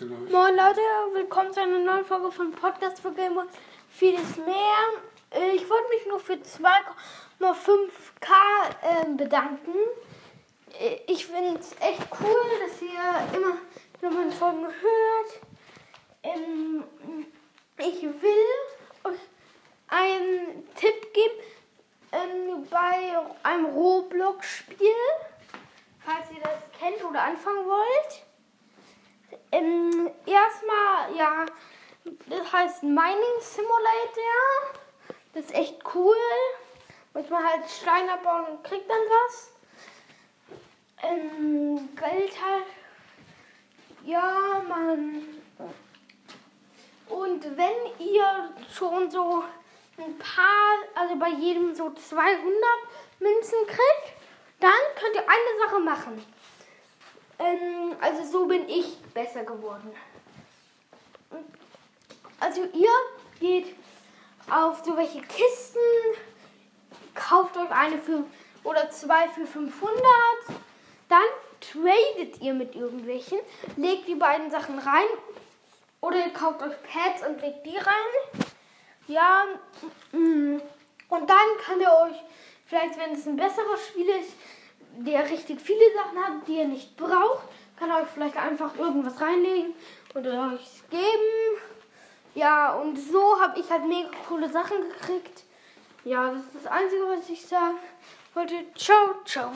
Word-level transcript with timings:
Leute, 0.00 0.14
Leute. 0.14 0.32
Moin 0.32 0.54
Leute, 0.54 0.80
willkommen 1.12 1.52
zu 1.52 1.60
einer 1.60 1.78
neuen 1.80 2.04
Folge 2.04 2.30
von 2.30 2.52
Podcast 2.52 3.00
für 3.00 3.10
Gamer. 3.12 3.46
Vieles 3.88 4.36
mehr. 4.36 4.78
Ich 5.54 5.68
wollte 5.68 5.88
mich 5.88 6.06
nur 6.06 6.20
für 6.20 6.34
2,5k 6.34 8.28
ähm, 8.82 9.16
bedanken. 9.16 9.74
Ich 11.06 11.26
finde 11.26 11.58
es 11.58 11.72
echt 11.80 12.06
cool, 12.20 12.44
dass 12.60 12.80
ihr 12.80 13.36
immer 13.36 13.56
wieder 13.98 14.10
meine 14.10 14.30
Folgen 14.30 14.66
hört. 14.66 15.40
Ähm, 16.22 16.84
Ich 17.78 18.02
will 18.02 18.46
euch 19.04 19.18
einen 19.88 20.68
Tipp 20.76 21.12
geben 21.12 21.40
ähm, 22.12 22.66
bei 22.70 23.16
einem 23.42 23.66
Roblox-Spiel, 23.66 24.94
falls 26.04 26.30
ihr 26.30 26.42
das 26.42 26.60
kennt 26.78 27.02
oder 27.04 27.22
anfangen 27.22 27.66
wollt. 27.66 28.27
Ähm, 29.52 30.10
erstmal, 30.26 31.16
ja, 31.16 31.46
das 32.04 32.52
heißt 32.52 32.82
Mining 32.82 33.40
Simulator. 33.40 34.74
Das 35.34 35.44
ist 35.46 35.54
echt 35.54 35.76
cool. 35.94 36.16
Muss 37.14 37.28
man 37.28 37.44
halt 37.44 37.68
Steine 37.68 38.12
abbauen 38.12 38.46
und 38.46 38.64
kriegt 38.64 38.88
dann 38.88 38.98
was. 38.98 39.52
Ähm, 41.02 41.88
Geld 41.96 42.32
halt. 42.42 42.66
Ja, 44.04 44.62
man. 44.66 45.22
Und 47.08 47.44
wenn 47.56 48.06
ihr 48.06 48.54
schon 48.72 49.10
so 49.10 49.44
ein 49.98 50.18
paar, 50.18 50.78
also 50.94 51.16
bei 51.16 51.30
jedem 51.30 51.74
so 51.74 51.90
200 51.90 52.40
Münzen 53.20 53.58
kriegt, 53.66 54.16
dann 54.60 54.70
könnt 54.96 55.14
ihr 55.14 55.22
eine 55.22 55.58
Sache 55.66 55.80
machen. 55.80 56.24
Ähm, 57.38 57.96
also 58.00 58.24
so 58.24 58.46
bin 58.46 58.68
ich 58.68 58.98
besser 59.14 59.44
geworden. 59.44 59.92
Also 62.40 62.62
ihr 62.62 62.90
geht 63.40 63.74
auf 64.50 64.82
so 64.84 64.96
welche 64.96 65.20
Kisten, 65.22 65.78
kauft 67.14 67.56
euch 67.56 67.70
eine 67.70 67.98
für 67.98 68.24
oder 68.64 68.90
zwei 68.90 69.28
für 69.28 69.46
500, 69.46 70.02
dann 71.08 71.20
tradet 71.60 72.40
ihr 72.40 72.54
mit 72.54 72.74
irgendwelchen, 72.74 73.38
legt 73.76 74.08
die 74.08 74.14
beiden 74.14 74.50
Sachen 74.50 74.78
rein 74.78 75.06
oder 76.00 76.18
ihr 76.18 76.32
kauft 76.32 76.62
euch 76.62 76.74
Pads 76.82 77.26
und 77.26 77.40
legt 77.40 77.66
die 77.66 77.76
rein. 77.76 78.44
Ja, 79.06 79.46
mm, 80.12 80.60
und 81.08 81.30
dann 81.30 81.48
könnt 81.64 81.82
ihr 81.82 81.92
euch, 81.92 82.16
vielleicht 82.66 82.98
wenn 82.98 83.12
es 83.12 83.26
ein 83.26 83.36
besseres 83.36 83.86
Spiel 83.88 84.08
ist, 84.08 84.32
der 84.98 85.28
richtig 85.28 85.60
viele 85.60 85.94
Sachen 85.94 86.18
hat, 86.18 86.46
die 86.46 86.56
ihr 86.56 86.66
nicht 86.66 86.96
braucht, 86.96 87.12
euch 88.02 88.08
vielleicht 88.12 88.36
einfach 88.36 88.76
irgendwas 88.76 89.20
reinlegen 89.20 89.74
und 90.14 90.26
euch 90.26 90.82
geben. 90.90 91.60
Ja, 92.34 92.72
und 92.74 92.96
so 92.96 93.40
habe 93.40 93.58
ich 93.58 93.70
halt 93.70 93.86
mega 93.86 94.10
coole 94.28 94.48
Sachen 94.48 94.76
gekriegt. 94.88 95.44
Ja, 96.04 96.30
das 96.30 96.42
ist 96.42 96.64
das 96.64 96.66
Einzige, 96.66 97.02
was 97.08 97.28
ich 97.28 97.44
sagen 97.46 97.78
wollte. 98.34 98.54
Ciao, 98.74 99.14
ciao. 99.24 99.46